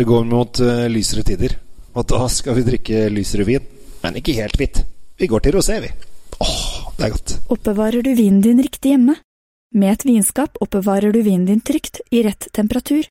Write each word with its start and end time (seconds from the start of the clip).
Det 0.00 0.04
går 0.04 0.24
mot 0.24 0.60
uh, 0.60 0.86
lysere 0.88 1.20
tider, 1.28 1.52
og 1.92 2.06
da 2.08 2.22
skal 2.32 2.54
vi 2.56 2.62
drikke 2.64 3.02
lysere 3.12 3.44
vin. 3.44 3.66
Men 4.00 4.14
ikke 4.16 4.32
helt 4.38 4.56
hvitt. 4.56 4.78
Vi 5.20 5.28
går 5.28 5.42
til 5.44 5.58
rosé, 5.58 5.76
vi. 5.84 5.90
Åh, 6.40 6.62
det 6.96 7.04
er 7.04 7.12
godt. 7.12 7.34
Oppbevarer 7.52 8.06
du 8.06 8.08
vinen 8.16 8.40
din 8.40 8.62
riktig 8.64 8.94
hjemme? 8.94 9.18
Med 9.76 9.92
et 9.92 10.06
vinskap 10.08 10.56
oppbevarer 10.64 11.12
du 11.12 11.20
vinen 11.20 11.44
din 11.50 11.60
trygt, 11.60 12.00
i 12.08 12.24
rett 12.24 12.48
temperatur. 12.48 13.04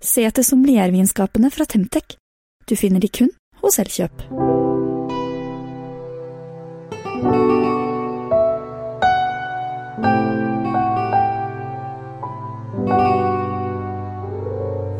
Se 0.00 0.24
etter 0.24 0.48
sommeliervinskapene 0.48 1.52
fra 1.52 1.68
Temtec. 1.68 2.16
Du 2.64 2.78
finner 2.80 3.04
de 3.04 3.12
kun 3.12 3.28
hos 3.60 3.76
Elkjøp. 3.84 4.24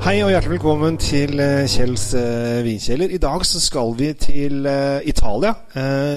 Hei 0.02 0.16
og 0.18 0.32
hjertelig 0.32 0.56
velkommen 0.56 0.96
til 0.98 1.38
eh, 1.38 1.60
Kjells 1.70 2.08
uh, 2.18 2.58
vinkjeller. 2.66 3.12
I 3.14 3.20
dag 3.22 3.44
så 3.46 3.60
skal 3.62 3.92
vi 3.94 4.08
til 4.18 4.64
uh, 4.66 4.98
Italia. 5.06 5.52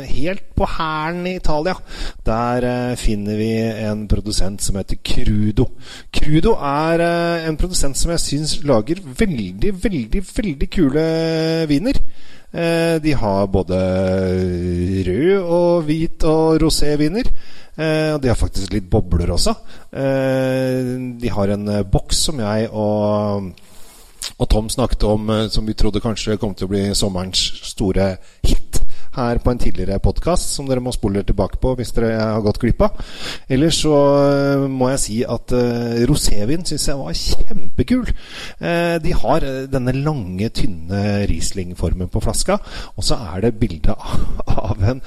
Helt 0.10 0.48
på 0.58 0.66
hæren 0.66 1.20
i 1.30 1.36
Italia. 1.38 1.76
Der 2.26 2.96
finner 2.98 3.38
vi 3.38 3.52
en 3.86 4.08
produsent 4.10 4.64
som 4.66 4.80
heter 4.80 4.98
Crudo. 5.06 5.68
Crudo 6.10 6.56
er 6.66 7.04
en 7.46 7.60
produsent 7.62 8.00
som 8.00 8.16
jeg 8.16 8.24
syns 8.24 8.56
lager 8.66 9.04
veldig, 9.06 9.76
veldig, 9.84 10.24
veldig 10.34 10.70
kule 10.74 11.04
viner. 11.70 12.02
de 13.06 13.14
har 13.14 13.46
både 13.46 13.78
rød 15.06 15.38
og 15.44 15.84
hvit 15.84 16.24
og 16.24 16.58
roséviner. 16.64 17.30
og 18.16 18.24
de 18.24 18.28
har 18.28 18.36
faktisk 18.36 18.74
litt 18.74 18.90
bobler 18.90 19.32
også. 19.32 19.54
de 21.22 21.30
har 21.30 21.54
en 21.54 21.86
boks 21.92 22.18
som 22.18 22.40
jeg 22.40 22.70
og 22.72 23.54
og 24.38 24.50
Tom 24.50 24.70
snakket 24.70 25.04
om, 25.08 25.30
eh, 25.30 25.48
som 25.50 25.66
vi 25.66 25.74
trodde 25.78 26.04
kanskje 26.04 26.40
kom 26.42 26.56
til 26.56 26.68
å 26.68 26.74
bli 26.74 26.84
sommerens 26.98 27.42
store 27.64 28.16
hit 28.44 28.82
her 29.16 29.40
på 29.40 29.52
en 29.52 29.60
tidligere 29.60 30.00
podkast, 30.04 30.52
som 30.56 30.68
dere 30.68 30.84
må 30.84 30.92
spole 30.92 31.24
tilbake 31.24 31.60
på 31.62 31.74
hvis 31.78 31.94
dere 31.96 32.16
har 32.20 32.44
gått 32.44 32.60
glipp 32.62 32.84
av. 32.86 33.00
Ellers 33.52 33.80
så 33.84 33.94
uh, 33.96 34.66
må 34.72 34.90
jeg 34.92 35.02
si 35.06 35.20
at 35.24 35.54
uh, 35.56 36.02
rosévin 36.10 36.66
syns 36.68 36.88
jeg 36.90 37.00
var 37.00 37.16
kjempekul. 37.20 38.12
Uh, 38.60 38.98
de 39.04 39.16
har 39.16 39.48
denne 39.72 39.96
lange, 39.96 40.50
tynne 40.56 41.04
Riesling-formen 41.30 42.12
på 42.12 42.24
flaska, 42.24 42.60
og 42.96 43.08
så 43.08 43.20
er 43.32 43.48
det 43.48 43.56
bilde 43.62 43.96
av 43.96 44.55
en 44.84 45.02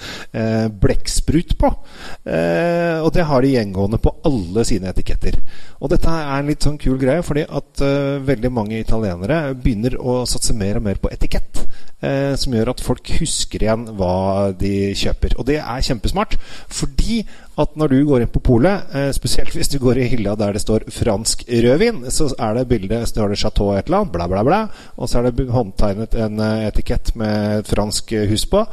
blekksprut 0.81 1.57
på. 1.59 1.69
og 1.69 3.11
det 3.15 3.25
har 3.29 3.43
de 3.43 3.53
gjengående 3.53 4.01
på 4.03 4.13
alle 4.29 4.65
sine 4.69 4.91
etiketter. 4.93 5.39
Og 5.81 5.91
dette 5.93 6.11
er 6.11 6.39
en 6.39 6.49
litt 6.49 6.65
sånn 6.65 6.79
kul 6.81 6.99
greie, 7.01 7.25
fordi 7.27 7.45
at 7.49 7.83
veldig 8.29 8.53
mange 8.53 8.81
italienere 8.81 9.55
begynner 9.55 9.99
å 10.01 10.21
satse 10.29 10.57
mer 10.57 10.81
og 10.81 10.87
mer 10.89 11.01
på 11.03 11.11
etikett 11.13 11.63
eh, 12.05 12.35
som 12.39 12.55
gjør 12.55 12.73
at 12.73 12.85
folk 12.85 13.13
husker 13.19 13.65
igjen 13.65 13.87
hva 13.99 14.51
de 14.59 14.93
kjøper. 14.99 15.37
Og 15.39 15.49
det 15.49 15.61
er 15.61 15.87
kjempesmart, 15.89 16.39
fordi 16.69 17.23
at 17.59 17.75
når 17.79 17.93
du 17.93 17.99
går 18.07 18.25
inn 18.25 18.33
på 18.33 18.43
polet, 18.45 18.87
eh, 18.95 19.11
spesielt 19.17 19.55
hvis 19.57 19.71
du 19.73 19.79
går 19.83 19.99
i 19.99 20.09
hylla 20.13 20.37
der 20.39 20.53
det 20.55 20.63
står 20.63 20.87
'fransk 20.89 21.45
rødvin', 21.49 22.11
så 22.11 22.31
er 22.39 22.55
det 22.55 22.69
bilde 22.69 23.07
Så 23.07 23.21
har 23.21 23.29
det 23.29 23.39
Chateau 23.39 23.73
et 23.73 23.87
eller 23.87 23.99
annet, 23.99 24.13
bla, 24.13 24.29
bla, 24.29 24.43
bla, 24.45 24.69
og 24.97 25.09
så 25.09 25.19
er 25.19 25.31
det 25.31 25.49
håndtegnet 25.49 26.15
en 26.15 26.41
eh, 26.41 26.69
etikett 26.69 27.17
med 27.17 27.59
et 27.59 27.67
fransk 27.67 28.13
hus 28.29 28.47
på, 28.47 28.67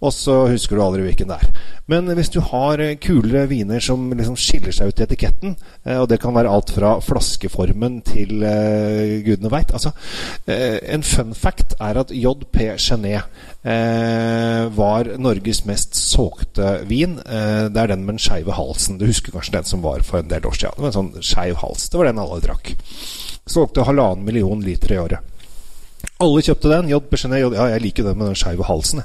og 0.00 0.12
så 0.12 0.48
husker 0.48 0.76
du 0.76 0.82
aldri 0.82 1.02
hvilken 1.02 1.28
det 1.28 1.36
er. 1.42 1.50
Men 1.86 2.08
hvis 2.16 2.30
du 2.32 2.40
har 2.40 2.80
kule 2.96 3.46
viner 3.46 3.80
som 3.80 4.12
liksom 4.12 4.36
skiller 4.40 4.72
seg 4.72 4.88
ut 4.88 5.00
i 5.00 5.04
etiketten, 5.04 5.56
eh, 5.84 5.98
og 6.00 6.08
det 6.08 6.20
kan 6.20 6.34
være 6.34 6.48
alt 6.48 6.70
fra 6.70 6.98
flaskeformen 7.04 8.00
til 8.02 8.42
eh, 8.42 9.20
gudene 9.24 9.52
veit 9.52 9.72
altså, 9.72 9.92
eh, 10.46 10.78
En 10.94 11.02
fun 11.02 11.34
fact 11.34 11.76
er 11.80 12.00
at 12.00 12.10
JP 12.10 12.56
Genet 12.78 13.28
eh, 13.64 14.64
var 14.76 15.12
Norges 15.20 15.64
mest 15.68 15.96
solgte 15.98 16.78
vin. 16.88 17.18
Eh, 17.20 17.66
det 17.72 17.82
er 17.82 17.92
den 17.92 18.04
med 18.06 18.16
den 18.16 18.23
skeive 18.24 18.56
halsen. 18.56 18.98
Du 18.98 19.06
husker 19.08 19.34
kanskje 19.34 19.58
den 19.58 19.68
som 19.68 19.84
var 19.84 20.04
for 20.06 20.22
en 20.22 20.32
del 20.32 20.46
år 20.48 20.56
siden. 20.56 20.78
Det 20.78 20.86
var 20.86 20.92
en 20.92 20.98
sånn 20.98 21.28
skeiv 21.34 21.60
hals. 21.60 21.86
Det 21.90 22.00
var 22.00 22.10
den 22.10 22.24
alle 22.24 22.40
drakk. 22.44 22.74
Solgte 23.44 23.84
halvannen 23.84 24.24
million 24.24 24.64
liter 24.64 24.96
i 24.96 25.00
året. 25.02 25.30
Alle 26.22 26.42
kjøpte 26.44 26.70
den. 26.70 26.90
J. 26.92 26.98
Bechenet, 27.10 27.42
ja, 27.42 27.66
jeg 27.72 27.82
liker 27.82 28.06
den 28.06 28.18
med 28.20 28.30
den 28.30 28.38
skeive 28.38 28.66
halsen. 28.68 29.02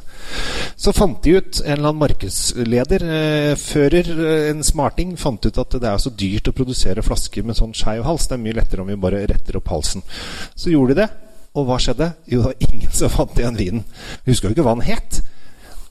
Så 0.79 0.93
fant 0.95 1.21
de 1.23 1.37
ut, 1.39 1.61
en 1.63 1.73
eller 1.73 1.89
annen 1.89 2.01
markedsleder, 2.03 3.05
eh, 3.05 3.53
fører, 3.59 4.11
eh, 4.25 4.49
en 4.51 4.63
smarting, 4.63 5.15
fant 5.17 5.45
ut 5.45 5.57
at 5.57 5.79
det 5.79 5.89
er 5.89 5.97
så 5.97 6.11
dyrt 6.11 6.51
å 6.51 6.55
produsere 6.55 7.05
flasker 7.05 7.43
med 7.43 7.57
sånn 7.57 7.73
skeiv 7.73 8.03
hals. 8.03 8.27
Det 8.27 8.37
er 8.37 8.43
mye 8.43 8.59
lettere 8.59 8.81
om 8.81 8.87
vi 8.87 8.99
bare 8.99 9.25
retter 9.27 9.57
opp 9.57 9.71
halsen. 9.73 10.03
Så 10.55 10.71
gjorde 10.71 10.95
de 10.95 11.01
det. 11.01 11.09
Og 11.55 11.65
hva 11.65 11.79
skjedde? 11.81 12.13
Jo, 12.29 12.43
det 12.43 12.45
var 12.45 12.69
ingen 12.69 12.91
som 12.91 13.09
fant 13.09 13.39
igjen 13.39 13.57
vinen. 13.57 13.85
Husker 14.27 14.49
jo 14.49 14.55
ikke 14.55 14.67
hva 14.67 14.77
den 14.77 14.89
het. 14.91 15.21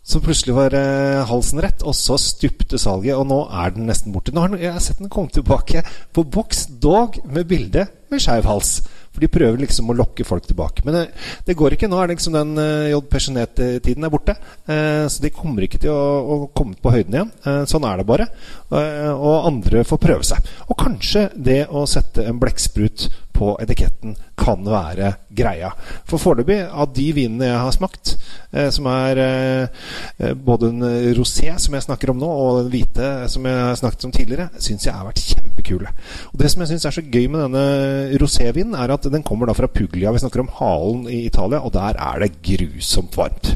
Så 0.08 0.22
plutselig 0.24 0.54
var 0.56 0.72
eh, 0.72 1.20
halsen 1.28 1.60
rett, 1.60 1.82
og 1.84 1.92
så 1.96 2.16
stupte 2.20 2.80
salget. 2.80 3.12
Og 3.19 3.26
nå 3.28 3.42
er 3.52 3.74
den 3.74 3.91
nesten 3.91 4.14
borte. 4.14 4.32
Nå 4.32 4.46
har 4.46 4.54
jeg 4.56 4.72
har 4.72 4.80
sett 4.80 5.02
den 5.02 5.12
komme 5.12 5.32
tilbake 5.32 5.82
på 6.16 6.24
boks, 6.24 6.64
dog 6.80 7.20
med 7.28 7.48
bilde 7.50 7.84
med 8.08 8.22
skeiv 8.24 8.48
hals. 8.48 8.78
For 9.12 9.20
de 9.20 9.28
prøver 9.28 9.60
liksom 9.60 9.91
å 9.92 9.97
lokke 9.98 10.24
folk 10.24 10.47
tilbake. 10.48 10.84
Men 10.86 10.97
det, 10.97 11.04
det 11.44 11.56
går 11.60 11.76
ikke. 11.76 11.91
Nå 11.92 11.98
er 12.00 12.08
det 12.08 12.16
liksom 12.16 12.38
den 12.38 12.54
eh, 12.62 12.88
J. 12.94 13.02
Pesjenet-tiden 13.12 14.08
er 14.08 14.12
borte. 14.14 14.36
Uh, 14.68 15.04
så 15.12 15.24
de 15.24 15.32
kommer 15.34 15.66
ikke 15.66 15.80
til 15.82 15.92
å, 15.92 16.00
å 16.22 16.36
komme 16.56 16.78
på 16.80 16.92
høyden 16.94 17.18
igjen. 17.18 17.32
Uh, 17.44 17.62
sånn 17.68 17.84
er 17.88 18.00
det 18.00 18.08
bare. 18.08 18.30
og 18.70 19.47
andre 19.48 19.84
får 19.88 20.00
prøve 20.00 20.24
seg. 20.28 20.48
Og 20.68 20.78
kanskje 20.78 21.28
det 21.36 21.62
å 21.68 21.84
sette 21.88 22.24
en 22.28 22.41
blekksprut 22.41 23.08
på 23.38 23.54
etiketten 23.62 24.16
kan 24.38 24.65
være 24.66 25.12
greia. 25.34 25.71
For 26.09 26.21
foreløpig, 26.21 26.59
av 26.66 26.91
de 26.97 27.06
vinene 27.16 27.50
jeg 27.50 27.60
har 27.62 27.75
smakt, 27.75 28.15
eh, 28.53 28.69
som 28.75 28.88
er 28.91 29.21
eh, 29.22 30.32
både 30.34 30.72
en 30.72 30.87
rosé, 31.19 31.53
som 31.62 31.77
jeg 31.77 31.87
snakker 31.87 32.12
om 32.12 32.21
nå, 32.21 32.28
og 32.28 32.60
den 32.62 32.72
hvite, 32.75 33.10
som 33.31 33.47
jeg 33.47 33.60
har 33.62 33.78
snakket 33.78 34.09
om 34.09 34.15
tidligere, 34.15 34.48
syns 34.62 34.88
jeg 34.88 34.97
har 34.97 35.06
vært 35.09 35.25
kjempekule. 35.25 35.93
Og 36.32 36.38
Det 36.43 36.53
som 36.53 36.65
jeg 36.65 36.72
syns 36.72 36.88
er 36.88 36.98
så 36.98 37.06
gøy 37.06 37.28
med 37.31 37.47
denne 37.47 38.19
rosévinen, 38.22 38.77
er 38.78 38.94
at 38.94 39.10
den 39.12 39.27
kommer 39.27 39.48
da 39.48 39.56
fra 39.56 39.71
Puglia. 39.71 40.12
Vi 40.12 40.22
snakker 40.25 40.44
om 40.44 40.54
halen 40.60 41.06
i 41.09 41.25
Italia, 41.27 41.62
og 41.62 41.75
der 41.77 41.98
er 41.98 42.25
det 42.25 42.37
grusomt 42.43 43.16
varmt. 43.19 43.54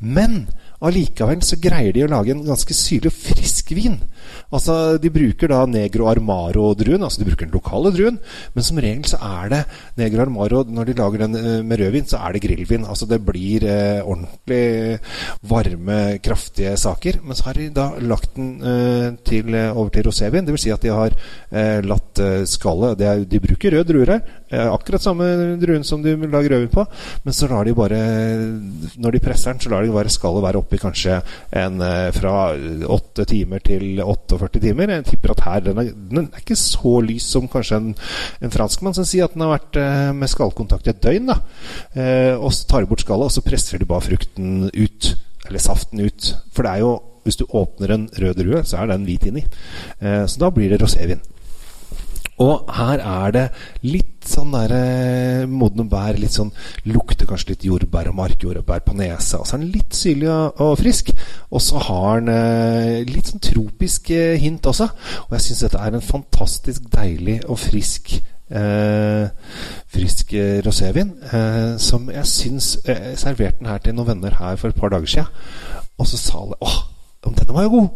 Men 0.00 0.48
allikevel 0.80 1.42
så 1.44 1.58
greier 1.60 1.92
de 1.94 2.04
å 2.06 2.10
lage 2.10 2.32
en 2.34 2.46
ganske 2.46 2.74
syrlig 2.76 3.12
og 3.12 3.18
frisk 3.18 3.72
vin. 3.76 3.98
Altså, 4.50 4.98
De 5.00 5.10
bruker 5.12 5.50
da 5.52 5.62
Negro 5.68 6.08
Armaro-druen, 6.10 7.04
altså 7.04 7.22
de 7.22 7.28
bruker 7.28 7.46
den 7.46 7.54
lokale 7.54 7.92
druen, 7.94 8.18
men 8.54 8.66
som 8.66 8.80
regel 8.82 9.06
så 9.10 9.20
er 9.22 9.52
det 9.52 9.60
Negro 10.00 10.24
Armaro 10.24 10.62
Når 10.66 10.90
de 10.90 10.96
lager 10.98 11.24
den 11.24 11.36
eh, 11.38 11.62
med 11.66 11.80
rødvin, 11.80 12.08
så 12.08 12.20
er 12.24 12.34
det 12.34 12.42
grillvin. 12.44 12.86
Altså 12.88 13.06
det 13.06 13.20
blir 13.24 13.64
eh, 13.68 14.00
ordentlig 14.02 14.98
varme, 15.42 16.18
kraftige 16.22 16.76
saker. 16.80 17.20
Men 17.24 17.38
så 17.38 17.50
har 17.50 17.60
de 17.60 17.68
da 17.74 17.86
lagt 18.00 18.34
den 18.36 18.50
eh, 18.60 19.08
til, 19.26 19.54
eh, 19.54 19.70
over 19.76 19.90
til 19.94 20.08
rosévin. 20.08 20.46
Dvs. 20.46 20.64
Si 20.66 20.74
at 20.74 20.82
de 20.84 20.92
har 20.94 21.14
eh, 21.14 21.80
latt 21.86 22.20
eh, 22.20 22.42
skallet 22.48 23.00
De 23.30 23.42
bruker 23.42 23.76
rød 23.76 23.92
druer 23.92 24.14
her. 24.16 24.39
Akkurat 24.50 25.02
samme 25.02 25.26
druen 25.60 25.84
som 25.86 26.02
de 26.02 26.16
lager 26.26 26.56
rødvin 26.56 26.72
på, 26.74 26.84
men 27.24 27.36
så 27.36 27.48
lar 27.50 27.68
de 27.68 27.74
bare 27.76 28.00
Når 29.00 29.14
de 29.14 29.20
presser 29.22 29.52
den, 29.52 29.60
så 29.62 29.70
lar 29.70 29.84
de 29.86 29.92
bare 29.94 30.10
skallet 30.12 30.42
være 30.42 30.58
oppi 30.58 30.80
kanskje 30.80 31.20
en, 31.56 31.82
fra 32.16 32.34
8 32.90 33.26
timer 33.30 33.62
til 33.64 34.00
48 34.02 34.62
timer. 34.62 34.94
Jeg 34.96 35.06
tipper 35.10 35.34
at 35.34 35.44
her 35.46 35.64
den 35.68 35.78
er, 35.78 35.92
den 36.10 36.28
er 36.28 36.42
ikke 36.42 36.58
så 36.58 36.98
lys 37.04 37.28
som 37.32 37.48
kanskje 37.50 37.78
en, 37.80 37.90
en 38.42 38.54
franskmann 38.54 38.96
som 38.96 39.06
sier 39.06 39.26
at 39.26 39.36
den 39.36 39.44
har 39.44 39.54
vært 39.54 39.78
eh, 39.80 40.10
med 40.16 40.30
skallkontakt 40.30 40.88
i 40.88 40.94
et 40.94 41.02
døgn. 41.04 41.30
da 41.30 41.38
eh, 41.94 42.34
Og 42.36 42.52
så 42.54 42.66
tar 42.68 42.84
de 42.84 42.90
bort 42.90 43.04
skallet, 43.04 43.30
og 43.30 43.34
så 43.34 43.44
presser 43.46 43.80
de 43.80 43.88
bare 43.88 44.06
frukten 44.08 44.68
ut. 44.70 45.12
Eller 45.48 45.62
saften 45.62 46.02
ut. 46.04 46.34
For 46.54 46.66
det 46.66 46.74
er 46.74 46.84
jo 46.84 46.94
hvis 47.26 47.36
du 47.36 47.44
åpner 47.52 47.92
en 47.92 48.06
rød 48.16 48.38
drue, 48.38 48.62
så 48.64 48.80
er 48.80 48.88
den 48.90 49.04
hvit 49.04 49.26
inni. 49.28 49.44
Eh, 50.00 50.24
så 50.26 50.40
da 50.40 50.50
blir 50.54 50.72
det 50.72 50.80
rosévin. 50.82 51.20
Og 52.40 52.70
her 52.72 53.02
er 53.04 53.34
det 53.36 53.46
litt 53.84 54.09
sånn 54.32 54.54
der 54.54 54.74
eh, 54.76 55.44
modne 55.50 55.86
bær. 55.90 56.18
Litt 56.20 56.36
sånn 56.36 56.52
Lukter 56.88 57.28
kanskje 57.28 57.54
litt 57.54 57.68
jordbær 57.68 58.10
og 58.10 58.18
markjordbær 58.20 58.84
på 58.86 58.96
nesa. 58.98 59.40
Og 59.40 59.48
så 59.48 59.56
er 59.56 59.64
den 59.64 59.74
litt 59.74 59.96
syrlig 59.96 60.30
og, 60.32 60.60
og, 60.62 60.74
frisk. 60.80 61.12
Og 61.50 61.64
så 61.64 61.84
har 61.90 62.24
den 62.24 62.34
eh, 62.34 63.06
litt 63.10 63.32
sånn 63.32 63.44
tropisk 63.50 64.12
eh, 64.16 64.36
hint 64.40 64.66
også. 64.70 64.90
Og 65.28 65.38
jeg 65.38 65.48
syns 65.48 65.64
dette 65.66 65.80
er 65.80 65.96
en 65.96 66.10
fantastisk 66.12 66.90
deilig 66.94 67.40
og 67.46 67.58
frisk 67.60 68.20
Eh, 68.50 69.28
frisk 69.86 70.32
eh, 70.34 70.58
rosévin. 70.66 71.12
Eh, 71.32 71.76
som 71.78 72.08
jeg 72.10 72.26
syns 72.26 72.78
Jeg 72.82 73.12
eh, 73.12 73.16
serverte 73.16 73.58
den 73.60 73.68
her 73.70 73.78
til 73.78 73.94
noen 73.94 74.08
venner 74.08 74.34
her 74.40 74.56
for 74.58 74.68
et 74.68 74.80
par 74.80 74.90
dager 74.90 75.06
siden. 75.06 75.28
Og 75.98 76.08
så 76.10 76.18
sa 76.18 76.40
alle 76.40 76.58
åh, 76.60 76.80
denne 77.24 77.54
var 77.54 77.62
jo 77.62 77.70
god! 77.76 77.88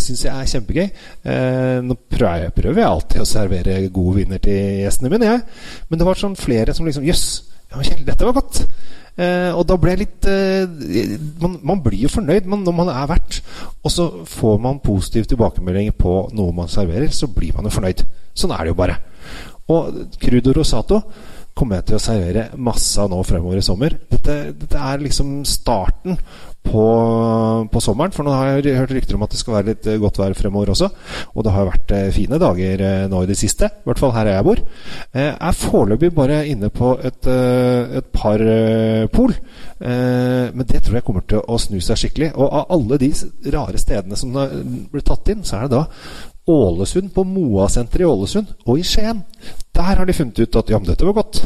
Syns 0.00 0.24
jeg 0.24 0.32
er 0.32 0.48
kjempegøy. 0.48 0.86
Eh, 1.28 1.78
nå 1.84 1.96
prøver 2.08 2.46
jeg, 2.46 2.54
prøver 2.56 2.80
jeg, 2.80 2.88
alltid 2.88 3.22
å 3.22 3.28
servere 3.28 3.78
gode 3.92 4.20
viner 4.20 4.42
til 4.42 4.82
gjestene 4.84 5.12
mine, 5.12 5.28
jeg. 5.28 5.42
Men 5.90 6.00
det 6.00 6.08
var 6.08 6.20
sånn 6.20 6.38
flere 6.38 6.74
som 6.76 6.88
liksom 6.88 7.04
Jøss, 7.06 7.26
ja, 7.72 7.82
dette 8.06 8.28
var 8.28 8.36
godt! 8.36 8.64
Eh, 9.12 9.50
og 9.52 9.66
da 9.68 9.76
ble 9.76 9.92
jeg 9.92 10.00
litt 10.00 10.26
eh, 10.30 11.18
man, 11.42 11.58
man, 11.68 11.80
blir 11.84 12.06
jo 12.06 12.10
fornøyd 12.12 12.46
man, 12.48 12.62
når 12.64 12.76
man 12.78 12.92
er 12.94 13.10
vert. 13.10 13.42
Og 13.84 13.92
så 13.92 14.08
får 14.28 14.62
man 14.64 14.80
positiv 14.84 15.28
tilbakemelding 15.28 15.92
på 15.98 16.16
noe 16.36 16.56
man 16.56 16.72
serverer, 16.72 17.12
så 17.12 17.28
blir 17.32 17.52
man 17.56 17.68
jo 17.68 17.74
fornøyd. 17.76 18.04
Sånn 18.32 18.54
er 18.56 18.64
det 18.64 18.72
jo 18.72 18.80
bare. 18.80 18.96
Og 19.72 20.16
Crudo 20.20 20.56
Rosato 20.56 21.02
kommer 21.54 21.80
jeg 21.80 21.90
til 21.90 21.98
å 21.98 22.02
servere 22.02 22.46
masse 22.56 23.00
av 23.00 23.10
nå 23.12 23.20
fremover 23.26 23.60
i 23.60 23.66
sommer. 23.66 23.98
Dette, 24.10 24.38
dette 24.56 24.80
er 24.80 25.04
liksom 25.04 25.42
starten 25.48 26.16
på, 26.62 26.84
på, 27.72 27.82
sommeren. 27.82 28.14
For 28.14 28.26
nå 28.26 28.34
har 28.34 28.62
jeg 28.62 28.76
hørt 28.78 28.94
rykter 28.94 29.18
om 29.18 29.24
at 29.26 29.34
det 29.34 29.40
skal 29.40 29.56
være 29.58 29.68
litt 29.72 29.88
godt 30.02 30.20
vær 30.22 30.36
fremover 30.38 30.72
også. 30.72 30.88
Og 31.34 31.44
det 31.44 31.54
har 31.54 31.68
vært 31.68 31.94
fine 32.16 32.40
dager 32.40 32.84
nå 33.12 33.22
i 33.22 33.30
det 33.30 33.38
siste. 33.38 33.68
I 33.68 33.90
hvert 33.90 34.02
fall 34.02 34.14
her 34.16 34.32
jeg 34.32 34.46
bor. 34.48 34.64
Jeg 35.12 35.34
er 35.34 35.60
foreløpig 35.60 36.12
bare 36.16 36.42
inne 36.50 36.72
på 36.72 36.94
et, 37.02 37.28
et 37.28 38.10
par 38.14 38.44
pol. 39.12 39.36
Men 39.82 40.68
det 40.68 40.84
tror 40.84 41.00
jeg 41.00 41.06
kommer 41.06 41.26
til 41.28 41.42
å 41.42 41.60
snu 41.60 41.80
seg 41.82 42.04
skikkelig. 42.04 42.32
Og 42.36 42.46
av 42.48 42.76
alle 42.78 43.00
de 43.02 43.12
rare 43.52 43.80
stedene 43.82 44.18
som 44.18 44.32
blir 44.32 45.06
tatt 45.06 45.34
inn, 45.34 45.44
så 45.46 45.60
er 45.60 45.68
det 45.68 45.80
da 45.80 45.86
Ålesund, 46.52 47.12
på 47.14 47.22
Moasenteret 47.22 48.02
i 48.02 48.08
Ålesund 48.08 48.48
og 48.66 48.80
i 48.80 48.86
Skien. 48.86 49.22
Der 49.82 49.98
har 49.98 50.06
de 50.06 50.14
funnet 50.14 50.38
ut 50.38 50.56
at 50.60 50.68
ja, 50.70 50.78
men 50.78 50.86
dette 50.86 51.06
var 51.08 51.16
godt. 51.16 51.40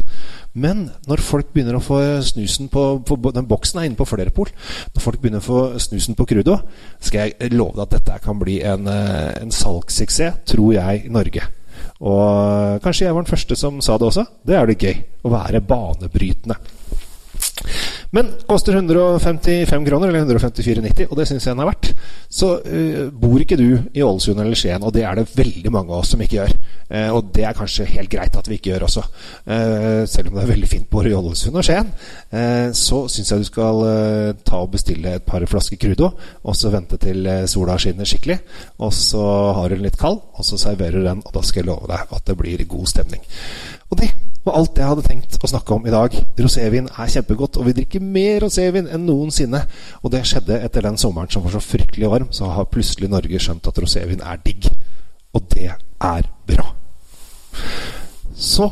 Men 0.53 0.91
når 1.09 1.23
folk 1.25 1.53
begynner 1.55 1.79
å 1.79 1.85
få 1.85 1.99
snusen 2.25 2.69
på, 2.73 2.83
på 3.09 3.17
Den 3.33 3.49
boksen 3.49 3.81
er 3.81 3.89
inne 3.89 3.97
på 3.97 4.09
flere 4.09 4.33
pol. 4.35 4.51
Når 4.93 5.05
folk 5.05 5.23
begynner 5.23 5.41
å 5.41 5.47
få 5.47 5.61
snusen 5.81 6.17
på 6.19 6.27
Crudo, 6.29 6.59
skal 7.01 7.33
jeg 7.33 7.55
love 7.55 7.79
deg 7.79 7.87
at 7.87 7.95
dette 7.97 8.19
kan 8.25 8.41
bli 8.41 8.59
en, 8.61 8.89
eh, 8.93 9.33
en 9.41 9.53
salgssuksess, 9.53 10.43
tror 10.53 10.75
jeg, 10.77 11.07
i 11.07 11.13
Norge. 11.13 11.49
Og 12.05 12.83
kanskje 12.85 13.07
jeg 13.07 13.17
var 13.17 13.25
den 13.25 13.33
første 13.33 13.57
som 13.57 13.81
sa 13.85 13.97
det 13.97 14.11
også. 14.11 14.27
Det 14.45 14.57
er 14.57 14.69
det 14.69 14.81
gøy. 14.85 15.01
Å 15.25 15.33
være 15.33 15.65
banebrytende. 15.65 16.61
Men 18.15 18.29
koster 18.47 18.77
155 18.77 19.87
kroner, 19.87 20.09
eller 20.09 20.39
154,90, 20.39 21.09
og 21.11 21.19
det 21.19 21.27
syns 21.29 21.47
jeg 21.47 21.57
den 21.57 21.63
er 21.65 21.71
verdt. 21.71 21.91
Så 22.31 22.53
uh, 22.63 23.09
bor 23.11 23.43
ikke 23.43 23.59
du 23.59 23.67
i 23.97 24.05
Ålesund 24.05 24.41
eller 24.43 24.59
Skien, 24.59 24.85
og 24.87 24.95
det 24.95 25.03
er 25.07 25.19
det 25.19 25.27
veldig 25.35 25.73
mange 25.75 25.93
av 25.93 26.05
oss 26.05 26.13
som 26.15 26.23
ikke 26.23 26.39
gjør. 26.39 26.55
Uh, 26.91 27.11
og 27.17 27.33
det 27.35 27.47
er 27.49 27.57
kanskje 27.57 27.89
helt 27.91 28.13
greit 28.13 28.39
at 28.39 28.51
vi 28.51 28.61
ikke 28.61 28.73
gjør 28.73 28.87
også. 28.89 29.05
Uh, 29.49 30.05
selv 30.11 30.31
om 30.31 30.39
det 30.39 30.45
er 30.45 30.53
veldig 30.53 30.71
fint 30.71 30.89
både 30.93 31.11
i 31.11 31.17
Ålesund 31.17 31.59
og 31.59 31.67
Skien, 31.67 31.91
så 32.77 32.99
syns 33.11 33.31
jeg 33.31 33.43
du 33.43 33.47
skal 33.47 33.79
ta 34.47 34.59
og 34.61 34.71
bestille 34.73 35.15
et 35.17 35.25
par 35.25 35.45
flasker 35.49 35.79
Crudo, 35.81 36.11
og 36.45 36.57
så 36.59 36.71
vente 36.73 36.99
til 37.01 37.27
sola 37.49 37.77
skinner 37.81 38.09
skikkelig. 38.09 38.39
Og 38.85 38.93
så 38.95 39.23
har 39.57 39.71
du 39.71 39.77
den 39.77 39.87
litt 39.87 39.99
kald, 40.01 40.21
og 40.35 40.47
så 40.47 40.59
serverer 40.61 40.99
du 40.99 41.07
den, 41.07 41.23
og 41.25 41.35
da 41.37 41.43
skal 41.47 41.63
jeg 41.63 41.71
love 41.71 41.89
deg 41.91 42.17
at 42.19 42.27
det 42.29 42.39
blir 42.39 42.65
god 42.69 42.91
stemning. 42.93 43.23
Og 43.91 44.01
det 44.01 44.11
var 44.47 44.61
alt 44.61 44.79
jeg 44.79 44.87
hadde 44.87 45.05
tenkt 45.07 45.37
å 45.43 45.51
snakke 45.51 45.75
om 45.75 45.87
i 45.89 45.93
dag. 45.93 46.15
Rosévin 46.39 46.89
er 46.93 47.11
kjempegodt, 47.11 47.59
og 47.59 47.67
vi 47.67 47.75
drikker 47.81 48.05
mer 48.05 48.45
rosévin 48.45 48.87
enn 48.87 49.07
noensinne. 49.09 49.65
Og 50.03 50.13
det 50.15 50.23
skjedde 50.29 50.61
etter 50.63 50.87
den 50.87 50.99
sommeren 51.01 51.31
som 51.33 51.45
var 51.45 51.57
så 51.57 51.63
fryktelig 51.65 52.11
varm. 52.13 52.31
Så 52.31 52.49
har 52.55 52.71
plutselig 52.71 53.11
Norge 53.11 53.43
skjønt 53.43 53.67
at 53.67 53.81
rosévin 53.83 54.23
er 54.23 54.43
digg. 54.45 54.71
Og 55.35 55.49
det 55.53 55.73
er 55.75 56.31
bra. 56.47 56.69
Så 58.37 58.71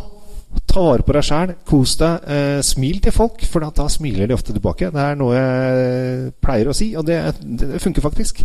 ta 0.68 0.82
vare 0.82 1.04
på 1.06 1.14
deg 1.14 1.26
sjæl. 1.26 1.52
Kos 1.68 1.94
deg. 2.00 2.26
Eh, 2.30 2.60
smil 2.66 3.00
til 3.04 3.14
folk, 3.14 3.44
for 3.50 3.64
da 3.64 3.86
smiler 3.92 4.28
de 4.28 4.36
ofte 4.36 4.54
tilbake. 4.54 4.90
Det 4.94 5.02
er 5.02 5.18
noe 5.18 5.36
jeg 5.36 6.32
pleier 6.44 6.70
å 6.70 6.76
si, 6.76 6.90
og 6.98 7.06
det, 7.08 7.18
det 7.42 7.80
funker 7.82 8.04
faktisk. 8.04 8.42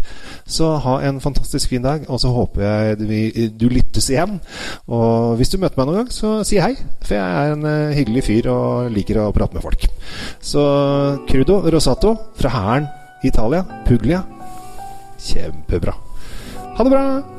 Så 0.50 0.72
ha 0.86 1.00
en 1.08 1.22
fantastisk 1.24 1.74
fin 1.74 1.86
dag, 1.86 2.06
og 2.10 2.22
så 2.22 2.34
håper 2.36 2.66
jeg 2.66 3.00
du, 3.02 3.16
du 3.60 3.68
lyttes 3.72 4.12
igjen. 4.14 4.40
Og 4.88 5.40
hvis 5.40 5.54
du 5.54 5.60
møter 5.62 5.80
meg 5.80 5.90
noen 5.90 6.04
gang, 6.04 6.14
så 6.14 6.40
si 6.48 6.62
hei, 6.62 6.76
for 7.04 7.18
jeg 7.18 7.24
er 7.24 7.56
en 7.56 7.66
uh, 7.68 7.96
hyggelig 7.96 8.26
fyr 8.30 8.52
og 8.54 8.94
liker 8.94 9.24
å 9.24 9.32
prate 9.36 9.58
med 9.58 9.66
folk. 9.66 9.90
Så 10.42 10.64
Crudo 11.30 11.62
Rosato 11.70 12.16
fra 12.40 12.54
Hæren 12.54 12.90
Italia, 13.24 13.66
Puglia. 13.88 14.24
Kjempebra. 15.20 15.98
Ha 16.78 16.84
det 16.84 16.96
bra! 16.96 17.39